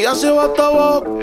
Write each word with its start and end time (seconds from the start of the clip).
Ella 0.00 0.14
se 0.14 0.30
va 0.30 0.44
hasta 0.44 0.66
abajo. 0.66 1.18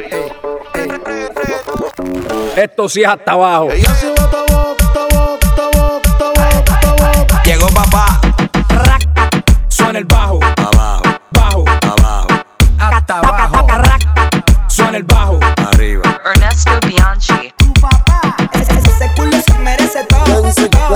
Esto 2.56 2.88
sí 2.88 3.02
es 3.02 3.08
hasta 3.08 3.32
abajo. 3.32 3.72
Ella 3.72 3.96
se 3.96 4.08
va 4.10 4.14
hasta 4.24 4.38
abajo, 4.38 4.76
hasta 4.80 5.00
abajo, 5.02 5.40
hasta 5.42 5.64
abajo, 5.64 6.02
hasta 6.06 6.28
abajo, 6.28 6.64
hasta 6.70 6.90
abajo. 6.92 7.44
Llegó 7.44 7.68
papá. 7.70 8.22
Suena 9.68 9.98
el 9.98 10.06
bajo, 10.06 10.40
Abajo, 10.58 11.02
bajo, 11.32 11.66
abajo, 11.82 12.28
hasta 12.78 13.18
abajo. 13.18 13.68
Suena 14.68 14.98
el 14.98 15.04
bajo. 15.06 15.27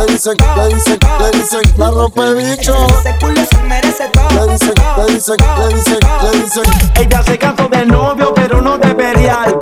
Le 0.02 0.08
dicen, 0.14 0.36
le 0.58 0.68
dicen, 0.74 0.98
le 1.20 1.32
dicen, 1.38 1.62
la 1.78 1.90
rompe 1.92 2.34
bicho. 2.34 2.74
Ese 3.00 3.16
culo 3.20 3.42
se 3.46 3.58
merece 3.68 4.08
todo. 4.10 4.46
Le 4.48 4.54
dicen, 4.54 4.74
le 4.98 5.14
dicen, 5.14 5.36
le 5.60 5.74
dicen, 5.76 6.00
le 6.24 6.42
dicen. 6.42 6.64
Ella 6.96 7.24
se 7.24 7.38
cansó 7.38 7.68
del 7.68 7.88
novio, 7.88 8.34
pero 8.34 8.62
no 8.62 8.78
de 8.80 8.94
Berial. 8.96 9.56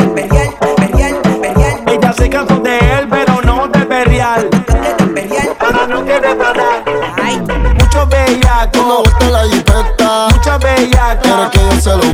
Imperial, 0.00 0.54
imperial, 0.62 1.20
imperial, 1.24 1.82
Ella 1.86 2.12
se 2.14 2.30
cansó 2.30 2.56
de 2.56 2.78
él, 2.78 3.08
pero 3.10 3.42
no 3.42 3.68
de 3.68 3.84
Berial. 3.84 4.48
imperial. 5.00 5.56
Ahora 5.60 5.86
no 5.86 6.04
quiere 6.04 6.34
parar. 6.36 6.84
Ay, 7.22 7.40
Mucho 7.78 8.06
bellaco, 8.06 9.02
vuelta 9.02 9.26
la 9.30 9.44
jipeta. 9.44 10.28
mucha 10.32 10.58
Quiere 10.58 10.74
bellaca. 10.86 11.50
que 11.50 11.58
yo 11.58 11.80
se 11.80 11.90
lo. 11.90 12.04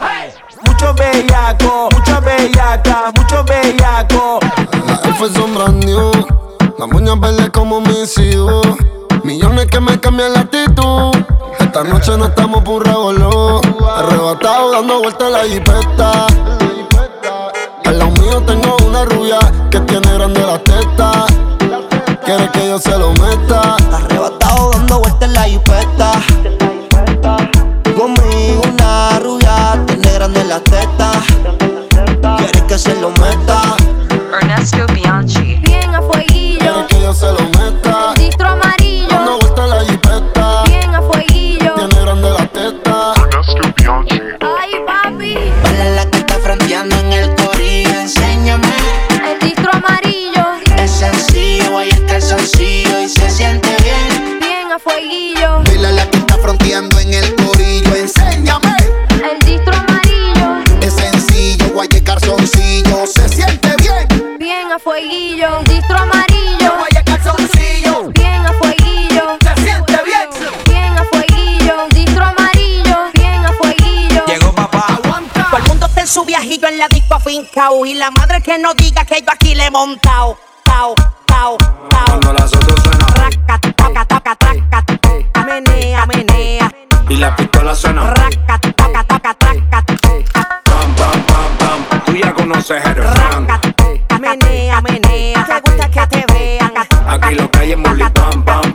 Mucho 0.64 0.94
bellaco, 0.94 1.88
mucha 1.92 2.20
bellaca, 2.20 3.12
mucho 3.14 3.44
bellaco. 3.44 4.40
La 4.86 5.10
F 5.10 5.28
son 5.32 5.54
brand 5.54 5.84
new. 5.84 6.10
Las 6.78 6.88
moñas 6.88 7.18
verdes 7.18 7.50
como 7.50 7.80
mis 7.80 8.16
hijos. 8.18 8.64
Millones 9.24 9.66
que 9.66 9.80
me 9.80 9.98
cambian 9.98 10.32
la 10.32 10.40
actitud. 10.42 11.10
Esta 11.58 11.82
noche 11.82 12.16
no 12.16 12.26
estamos 12.26 12.62
por 12.62 12.86
revolú. 12.86 13.60
Arrebatado 13.96 14.70
dando 14.70 15.00
vueltas 15.00 15.32
la 15.32 15.40
jipeta. 15.40 16.26
Al 17.84 17.98
lado 17.98 18.12
mío 18.12 18.40
tengo 18.46 18.76
una 18.86 19.04
rubia 19.06 19.40
que 19.72 19.80
tiene 19.80 20.12
grande 20.14 20.40
la 20.40 20.58
teta. 20.60 21.26
Quiere 22.24 22.48
que 22.52 22.68
yo 22.68 22.78
se 22.78 22.96
lo 22.96 23.10
meta. 23.14 23.74
Arrebatado 23.92 24.70
dando 24.70 25.00
vueltas 25.00 25.22
en 25.22 25.34
la 25.34 25.42
jipeta. 25.42 26.12
Conmigo 27.96 28.62
una 28.72 29.18
rubia 29.18 29.84
tiene 29.84 30.12
grande 30.12 30.44
la 30.44 30.60
teta. 30.60 31.10
Quiere 32.36 32.66
que 32.68 32.78
se 32.78 32.94
lo 33.00 33.10
meta. 33.10 33.74
Ernesto 34.40 34.86
Bianchi. 34.94 35.17
Afincao 77.38 77.86
Y 77.86 77.94
la 77.94 78.10
madre 78.10 78.40
que 78.42 78.58
no 78.58 78.74
diga 78.74 79.04
que 79.04 79.20
yo 79.20 79.30
aquí 79.32 79.54
le 79.54 79.66
he 79.66 79.70
montao 79.70 80.38
Tao, 80.64 80.94
tao, 81.26 81.56
tao 81.88 82.04
Cuando 82.06 82.32
las 82.32 82.52
otras 82.54 82.82
suenan 82.82 83.08
Raca, 83.14 83.58
taca, 83.58 84.04
taca, 84.04 84.36
taca 84.36 84.82
taca. 84.82 85.44
Menea, 85.44 86.06
menea 86.06 86.70
y 87.10 87.16
la 87.16 87.34
pistola 87.34 87.74
suena. 87.74 88.12
Raca, 88.12 88.58
taca, 88.58 89.02
taca, 89.02 89.34
taca 89.34 89.82
Pam, 90.62 90.94
pam, 90.94 91.22
pam, 91.22 91.58
pam. 91.58 92.00
Tú 92.04 92.12
ya 92.12 92.34
conoces 92.34 92.84
el 92.84 92.94
refrán. 92.96 93.48
Raca, 93.48 93.60
menea, 94.20 94.80
menea 94.82 95.44
Te 95.46 95.60
gusta 95.70 95.90
que 95.90 96.06
te 96.06 96.32
vean 96.34 96.72
Aquí 97.06 97.34
lo 97.34 97.50
que 97.50 97.58
hay 97.60 97.72
es 97.72 97.78
pam, 98.12 98.42
pam, 98.44 98.67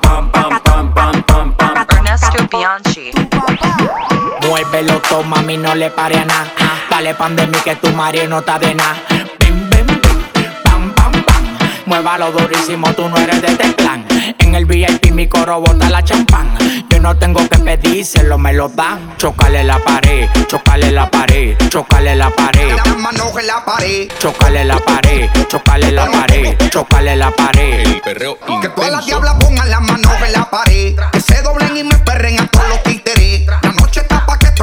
Muévelo, 4.84 5.02
toma, 5.08 5.38
mami, 5.38 5.58
no 5.58 5.76
le 5.76 5.90
pare 5.92 6.18
a 6.18 6.26
nada. 6.26 6.52
Dale 6.90 7.16
pan 7.16 7.36
de 7.38 7.48
mí 7.48 7.58
que 7.64 7.76
tu 7.78 7.90
marido 7.94 8.28
no 8.28 8.40
está 8.40 8.60
de 8.60 8.76
nada. 8.76 9.02
Bim, 9.40 9.70
bim, 9.70 9.88
bim, 9.88 10.52
pam, 10.64 10.94
pam, 10.94 11.12
pam. 11.24 11.44
Muévalo 11.86 12.32
durísimo, 12.34 12.94
tú 12.94 13.08
no 13.08 13.18
eres 13.18 13.42
de 13.42 13.48
este 13.48 13.72
plan. 13.74 14.06
En 14.40 14.56
el 14.56 14.66
VIP 14.66 15.12
mi 15.12 15.28
coro 15.28 15.62
bota 15.62 15.90
la 15.90 16.04
champán. 16.04 16.54
Yo 16.90 17.00
no 17.00 17.16
tengo 17.16 17.48
que 17.48 17.60
pedírselo, 17.60 18.38
me 18.38 18.52
lo 18.52 18.68
dan. 18.68 19.16
Chocale 19.18 19.64
la 19.64 19.80
pared, 19.80 20.28
chocale 20.48 20.92
la 20.92 21.10
pared, 21.10 21.56
chocale 21.70 22.16
la 22.16 22.30
pared. 22.30 22.76
Las 22.76 22.98
manos 22.98 23.32
en 23.40 23.48
la 23.48 23.64
pared. 23.64 24.10
Chocale 24.20 24.66
la 24.66 24.80
pared, 24.80 25.30
chocale 25.48 25.92
la 25.92 26.12
pared, 26.12 26.58
chocale 26.70 27.16
la 27.16 27.32
pared. 27.32 28.02
Que 28.04 28.70
todas 28.70 28.92
las 28.92 29.06
diablas 29.06 29.36
pongan 29.40 29.70
las 29.70 29.82
manos 29.82 30.14
en 30.26 30.34
la 30.34 30.50
pared. 30.50 30.96
Que 31.14 31.22
se 31.22 31.42
doblen 31.42 31.78
y 31.78 31.84
me 31.86 31.98
perren 32.00 32.42
a 32.42 32.48
todos 32.48 32.68
los 32.68 32.84
títeres. 32.84 33.48
La 33.62 33.72
noche 33.72 34.02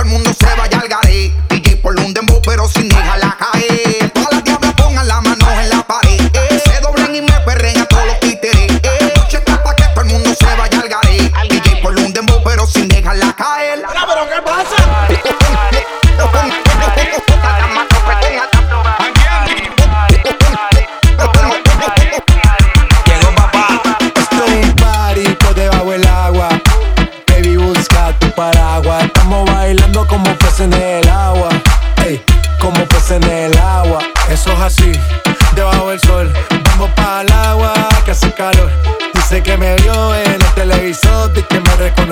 el 0.00 0.06
mundo 0.06 0.30
se 0.38 0.46
vaya 0.56 0.78
al 0.78 0.88
garé. 0.88 1.32
DJ 1.48 1.76
por 1.76 1.98
un 2.00 2.14
dembow, 2.14 2.40
pero 2.44 2.68
sin 2.68 2.88
dejarla 2.88 3.36
caer. 3.38 3.59
Que 3.59 3.59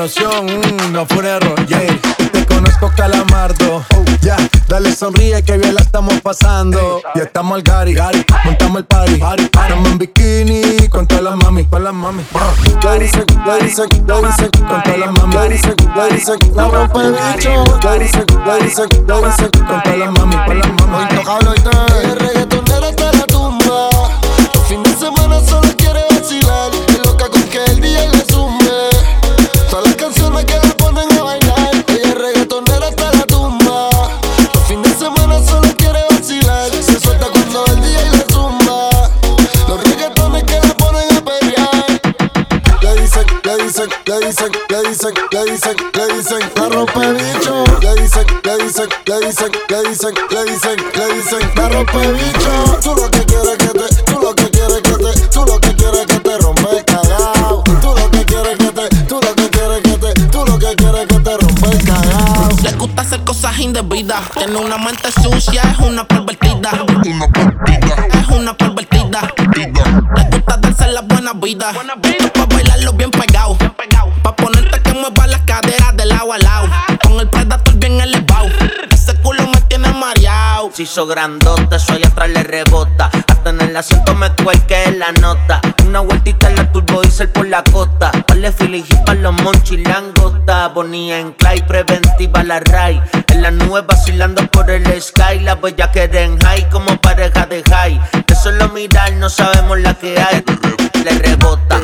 Mm, 0.09 0.93
no 0.93 1.05
fue 1.05 1.19
un 1.19 1.27
error, 1.27 1.67
yeah. 1.67 2.01
Te 2.33 2.47
conozco, 2.47 2.91
calamardo. 2.97 3.85
Oh, 3.95 4.05
ya, 4.23 4.39
dale 4.67 4.91
sonríe 4.95 5.43
que 5.43 5.59
bien 5.59 5.75
la 5.75 5.83
estamos 5.83 6.19
pasando. 6.23 7.03
Y 7.15 7.19
estamos 7.19 7.57
al 7.57 7.63
gari, 7.63 7.95
montamos 8.43 8.79
el 8.79 8.85
party. 8.87 9.17
party, 9.17 9.51
en 9.69 9.99
bikini 9.99 10.89
con 10.89 11.07
todas 11.07 11.25
las 11.25 11.37
mami, 11.37 11.67
con 11.67 11.85
las 11.85 11.93
mami. 11.93 12.25
Le 12.83 12.99
dicen, 13.01 13.25
le 13.45 13.65
dicen, 13.65 13.87
le 14.07 14.23
dicen, 14.23 14.51
Con 14.67 14.83
todas 14.83 14.99
las 14.99 15.13
mami, 15.13 15.35
le 15.35 15.49
dicen, 15.51 15.75
le 15.95 16.15
dicen, 16.15 16.39
la 16.55 16.69
rompe 16.69 16.99
bicho. 17.11 17.65
Le 17.83 17.99
dicen, 17.99 18.25
le 18.47 18.65
dicen, 18.65 18.89
le 19.07 19.25
dicen, 19.29 19.51
con 19.51 19.83
todas 19.83 19.99
las 19.99 20.11
mami, 20.13 20.37
con 20.47 20.59
las 20.59 20.69
mami. 20.69 20.97
Hoy 20.97 21.61
te 21.61 22.38
dicen, 45.09 45.29
le 45.33 45.53
dicen, 45.53 45.77
le 45.95 46.15
dicen, 46.15 46.53
la 46.57 46.69
rompe 46.69 47.13
bicho. 47.13 47.65
Le 47.81 47.95
dicen, 48.03 48.27
le 48.45 48.65
dicen, 48.65 48.89
le 49.07 49.21
dicen, 49.21 49.53
le 49.69 49.83
dicen, 49.89 50.15
le 50.31 50.45
dicen, 50.45 50.77
le 50.95 51.15
dicen, 51.15 51.51
la 51.57 51.69
rompe 51.69 52.13
bicho. 52.13 52.79
Tú 52.83 52.95
lo 52.95 53.11
que 53.11 53.25
quieres 53.25 53.57
que 53.59 53.67
te, 53.69 54.03
tú 54.05 54.21
lo 54.21 54.35
que 54.35 54.51
quieres 54.51 54.83
que 54.83 54.93
te, 54.93 55.29
tú 55.29 55.45
lo 55.45 55.61
que 55.61 55.75
quieres 55.75 56.07
que 56.07 56.21
te 56.21 56.39
rompe 56.39 56.79
el 56.79 56.85
cagao. 56.85 57.63
Tú 57.81 57.95
lo 57.95 58.11
que 58.11 58.25
quieres 58.25 58.59
que 58.59 58.71
te, 58.73 58.89
tú 59.07 59.21
lo 59.23 59.35
que 59.35 59.51
quieres 59.51 59.83
que 59.83 59.99
te, 59.99 60.27
tú 60.27 60.45
lo 60.45 60.59
que 60.59 60.75
quieres 60.77 61.07
que 61.07 61.19
te 61.19 61.37
rompe 61.37 61.69
el 61.71 61.85
cagao. 61.85 62.49
Le 62.63 62.73
gusta 62.73 63.03
hacer 63.03 63.25
cosas 63.25 63.59
indebidas. 63.59 64.23
Tiene 64.37 64.57
una 64.57 64.79
mente 64.79 65.11
sucia, 65.23 65.63
es 65.63 65.79
una 65.79 66.07
pervertida. 66.07 66.71
Es 68.13 68.29
una 68.29 68.57
pervertida. 68.57 69.35
Le 69.57 70.25
gusta 70.31 70.57
darse 70.59 70.89
la 70.89 71.01
buena 71.03 71.33
vida. 71.33 71.71
Esto 71.71 71.81
pa' 71.81 72.18
que. 76.33 76.87
Con 77.03 77.21
el 77.21 77.29
predator 77.29 77.75
bien 77.77 78.01
elevado. 78.01 78.49
Ese 78.91 79.15
culo 79.17 79.47
me 79.47 79.61
tiene 79.63 79.89
se 80.73 80.83
hizo 80.83 81.07
grandota, 81.07 81.77
eso 81.77 81.93
allá 81.93 82.09
atrás 82.09 82.29
le 82.31 82.43
rebota. 82.43 83.11
Hasta 83.27 83.51
en 83.51 83.61
el 83.61 83.77
asiento 83.77 84.15
me 84.15 84.31
cuelque 84.33 84.91
la 84.97 85.13
nota. 85.13 85.61
Una 85.87 86.01
vueltita 86.01 86.49
en 86.49 86.57
la 86.57 86.71
turbo 86.71 87.01
diesel 87.01 87.29
por 87.31 87.47
la 87.49 87.63
costa. 87.65 88.11
Vale 88.29 88.53
filigí 88.53 88.95
para 89.07 89.21
los 89.21 89.33
monchis 89.43 89.87
langota. 89.89 90.69
Bonía 90.69 91.19
en 91.21 91.33
clay, 91.33 91.63
preventiva 91.63 92.43
la 92.43 92.61
ray. 92.61 93.01
En 93.29 93.43
la 93.43 93.51
nube 93.51 93.83
vacilando 93.83 94.47
por 94.49 94.71
el 94.71 94.85
sky. 95.01 95.41
La 95.41 95.55
bella 95.55 95.91
que 95.91 96.05
en 96.05 96.39
high 96.41 96.69
como 96.71 96.97
pareja 97.01 97.47
de 97.47 97.63
high. 97.63 98.01
De 98.27 98.35
solo 98.35 98.69
mirar 98.69 99.13
no 99.15 99.29
sabemos 99.29 99.79
la 99.81 99.95
que 99.95 100.19
hay. 100.21 100.45
Le 101.05 101.11
rebota, 101.19 101.81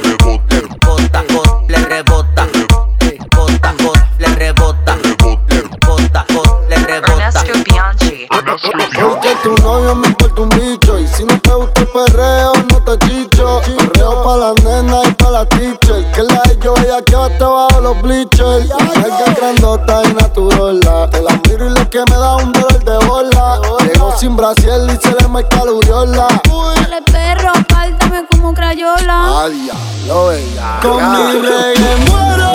tu 9.45 9.55
novio 9.63 9.95
me 9.95 10.09
importa 10.09 10.41
un 10.43 10.49
bicho 10.49 10.99
Y 10.99 11.07
si 11.07 11.25
no 11.25 11.39
te 11.41 11.53
gusta 11.53 11.81
el 11.83 11.89
perreo, 11.89 12.53
no 12.71 12.83
te 12.83 13.07
chicho. 13.07 13.61
Perreo 13.77 14.25
pa' 14.25 14.37
la 14.37 14.55
nena 14.65 15.03
y 15.07 15.13
pa' 15.13 15.31
la 15.31 15.45
teacher 15.45 16.11
Que 16.13 16.23
la 16.23 16.41
de 16.49 16.59
yo 16.59 16.75
ella 16.79 17.03
que 17.05 17.37
te 17.39 17.45
bajo 17.45 17.81
los 17.81 18.03
bleachers. 18.03 18.69
Carga 18.95 19.35
grandota 19.37 20.03
y 20.05 20.15
naturola 20.15 21.09
Te 21.11 21.21
la 21.23 21.41
miro 21.47 21.67
y 21.67 21.79
lo 21.79 21.91
que 21.91 22.01
me 22.11 22.17
da 22.17 22.37
un 22.37 22.53
dolor 22.53 22.85
de 22.85 23.07
bola. 23.07 23.61
Llego 23.85 24.17
sin 24.17 24.35
brasiel 24.35 24.91
y 24.91 24.97
se 24.97 25.15
le 25.21 25.29
marca 25.29 25.65
la 25.65 25.73
uriola 25.73 26.27
Dale 26.77 27.03
perro, 27.03 27.53
pártame 27.69 28.25
como 28.31 28.55
crayola. 28.55 29.43
Ay, 29.45 29.61
diablo, 29.61 30.27
bella 30.29 30.81
Con 30.83 30.97
mi 30.97 31.41
reggae 31.41 31.97
muero 32.09 32.55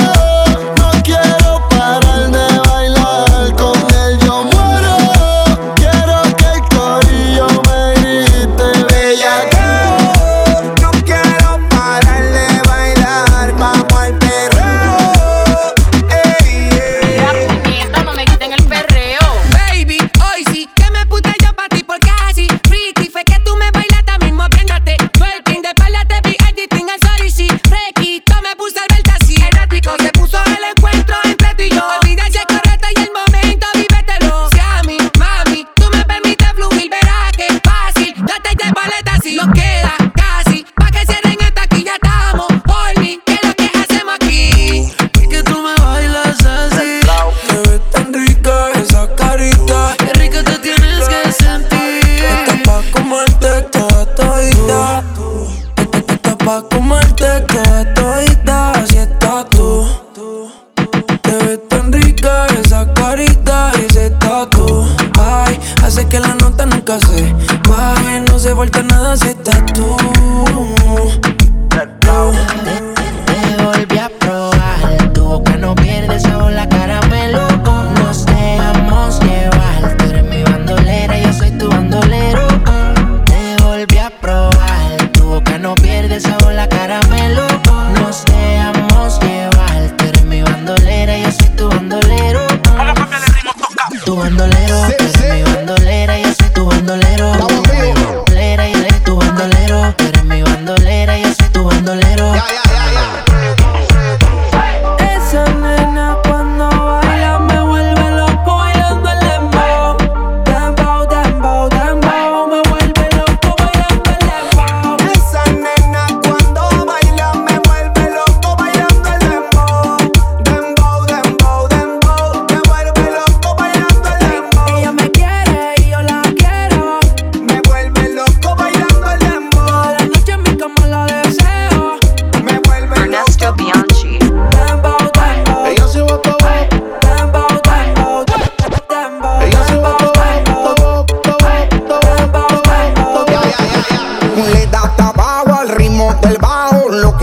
pa' 56.50 56.64
comerte 56.64 57.46
toda 57.48 57.99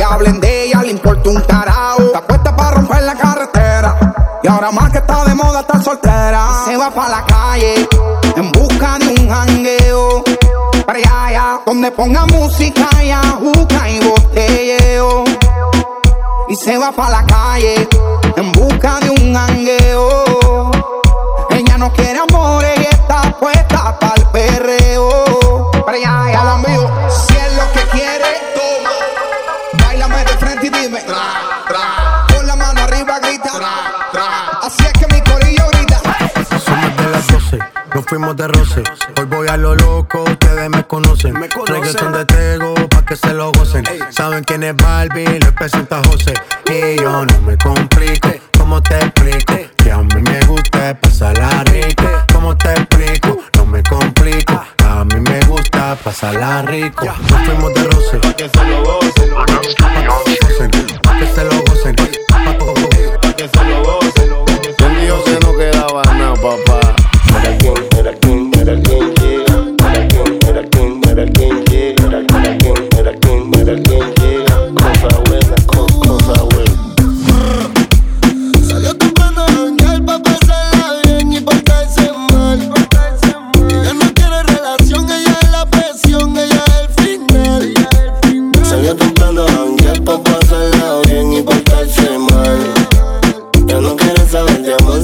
hablen 0.06 0.40
de 0.40 0.64
ella 0.64 0.82
le 0.82 0.92
importa 0.92 1.28
un 1.28 1.40
carajo. 1.42 2.02
Está 2.02 2.20
puesta 2.22 2.56
para 2.56 2.70
romper 2.76 3.02
la 3.02 3.14
carretera. 3.14 3.96
Y 4.42 4.48
ahora 4.48 4.70
más 4.70 4.90
que 4.90 4.98
está 4.98 5.24
de 5.24 5.34
moda 5.34 5.60
estar 5.60 5.82
soltera. 5.82 6.48
Se 6.64 6.76
va 6.76 6.90
para 6.90 7.08
la 7.08 7.24
calle 7.24 7.88
en 8.36 8.52
busca 8.52 8.98
de 8.98 9.08
un 9.08 9.28
jangueo. 9.28 10.24
Para 10.86 10.98
allá, 10.98 11.60
donde 11.66 11.90
ponga 11.90 12.26
música 12.26 12.88
y 13.02 13.10
ajuca 13.10 13.88
y 13.90 14.00
botelleo. 14.00 15.24
Y 16.48 16.54
se 16.54 16.78
va 16.78 16.92
para 16.92 17.10
la 17.10 17.26
calle 17.26 17.88
en 18.36 18.52
busca 18.52 19.00
de 19.00 19.10
un 19.10 19.34
jangueo. 19.34 19.85
Saben 44.26 44.42
quién 44.42 44.64
es 44.64 44.74
Barbie, 44.74 45.38
les 45.38 45.52
presenta 45.52 46.02
José. 46.02 46.34
Y 46.68 47.00
yo 47.00 47.24
no 47.24 47.40
me 47.42 47.56
complico, 47.58 48.28
¿cómo 48.58 48.82
te 48.82 48.96
explico? 48.96 49.54
Que 49.76 49.92
a 49.92 49.98
mí 49.98 50.20
me 50.20 50.40
gusta 50.46 50.98
pasarla 51.00 51.62
rico. 51.62 52.02
¿Cómo 52.32 52.56
te 52.56 52.72
explico? 52.72 53.38
No 53.56 53.66
me 53.66 53.84
complico. 53.84 54.60
A 54.84 55.04
mí 55.04 55.20
me 55.20 55.38
gusta 55.46 55.96
pasarla 56.02 56.62
rico. 56.62 57.06
Nos 57.06 57.40
fuimos 57.44 57.72
de 57.74 57.84
roce. 57.84 58.18
Pa' 58.18 58.34
que 58.34 58.48
se 58.48 58.64
lo 58.64 58.82
gocen. 58.82 59.30
Pa' 59.32 61.18
que 61.20 61.26
se 61.28 61.44
lo 61.44 61.60
gocen. 61.62 61.96
Pa' 63.22 63.32
que 63.36 63.48
se 63.48 63.64
lo 63.64 63.84
gocen. 63.84 64.74
¿Quién 64.76 65.00
dijo 65.02 65.22
que 65.22 65.38
no 65.40 65.56
quedaba 65.56 66.02
nada, 66.02 66.34
papá? 66.34 67.05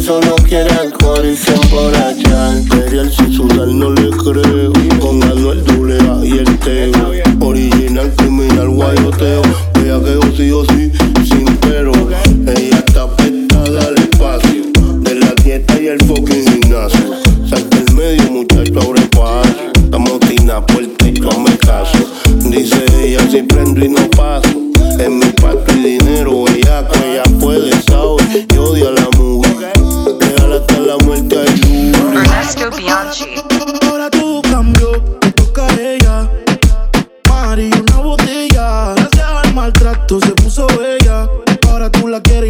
solo 0.02 0.34
quiere 0.48 0.70
alcohol 0.70 1.24
y 1.24 1.36
se 1.36 1.54
emborracha. 1.54 2.58
Imperial 2.58 3.12
si 3.12 3.32
sudar 3.32 3.68
no 3.68 3.90
le 3.90 4.10
creo. 4.10 4.72
Con 5.00 5.22
Anuel 5.22 5.64
Dulea 5.64 6.18
y 6.24 6.38
el 6.38 6.58
Teo. 6.58 7.12
Original, 7.40 8.12
criminal, 8.16 8.68
guayoteo. 8.68 9.42
Vea 9.74 10.00
que 10.00 10.14
yo 10.14 10.36
sí 10.36 10.50
o 10.50 10.64
sí, 10.64 10.92
sin 11.24 11.44
pero. 11.58 11.92
Ella 11.92 12.78
está 12.78 13.14
pestada 13.16 13.86
al 13.86 13.98
espacio. 13.98 14.64
De 15.00 15.14
la 15.14 15.32
dieta 15.44 15.80
y 15.80 15.86
el 15.86 16.00
fucking 16.04 16.46
gimnasio. 16.46 17.14
Salta 17.48 17.78
el 17.78 17.94
medio, 17.94 18.30
muchacho, 18.30 18.80
abre 18.80 19.02
paso. 19.06 19.72
Estamos 19.84 20.20
tina, 20.20 20.64
puerta 20.66 21.08
y 21.08 21.14
tú 21.14 21.30
me 21.40 21.56
caso. 21.58 21.98
Dice 22.44 22.84
ella, 23.04 23.20
si 23.30 23.42
prendo 23.42 23.84
y 23.84 23.88
no 23.88 24.08
paso. 24.10 24.51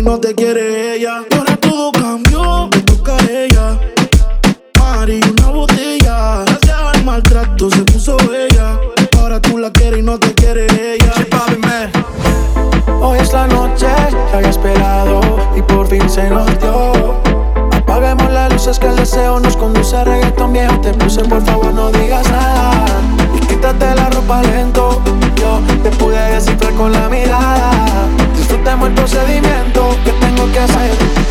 No 0.02 0.18
te 0.18 0.34
quiere 0.34 0.96
ella. 0.96 1.22
Ahora 1.30 1.56
todo 1.56 1.92
cambió, 1.92 2.68
me 2.68 2.82
toca 2.82 3.16
a 3.16 3.30
ella. 3.30 3.78
Mari, 4.78 5.20
una 5.38 5.48
botella. 5.48 6.44
Gracias 6.44 6.78
al 6.94 7.04
maltrato 7.04 7.70
se 7.70 7.84
puso 7.84 8.16
bella. 8.28 8.78
Ahora 9.18 9.40
tú 9.40 9.58
la 9.58 9.70
quieres 9.70 10.00
y 10.00 10.02
no 10.02 10.18
te 10.18 10.34
quiere 10.34 10.66
ella. 10.66 11.12
Hoy 13.00 13.18
es 13.18 13.32
la 13.32 13.46
noche 13.46 13.86
que 14.30 14.36
había 14.36 14.50
esperado 14.50 15.20
y 15.56 15.62
por 15.62 15.86
fin 15.86 16.08
se 16.08 16.28
nos 16.30 16.46
dio. 16.58 17.20
Apaguemos 17.72 18.30
las 18.30 18.52
luces 18.52 18.78
que 18.78 18.86
el 18.86 18.96
deseo 18.96 19.40
nos 19.40 19.56
conduce 19.56 19.96
a 19.96 20.04
reggaetón 20.04 20.52
viejo. 20.52 20.80
Te 20.80 20.92
puse, 20.94 21.22
por 21.24 21.42
favor, 21.42 21.72
no 21.72 21.90
digas 21.90 22.28
nada. 22.30 22.86
Y 23.34 23.46
quítate 23.46 23.94
la 23.94 24.10
ropa 24.10 24.42
lento. 24.42 25.00
Yo 25.36 25.60
te 25.82 25.90
pude 25.96 26.20
descifrar 26.32 26.72
con 26.74 26.92
la 26.92 27.08
mirada. 27.08 27.91
Disfrutemos 28.62 28.88
el 28.90 28.94
procedimiento 28.94 29.96
que 30.04 30.12
tengo 30.12 30.52
que 30.52 30.58
hacer. 30.60 31.21